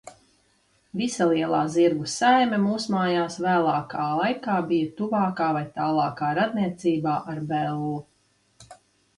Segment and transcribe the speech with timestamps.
[1.01, 7.95] Visa lielā zirgu saime mūsmājās vēlākā laikā bija tuvākā vai tālākā radniecībā ar Bellu.